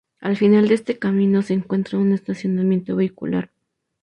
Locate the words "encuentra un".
1.53-2.11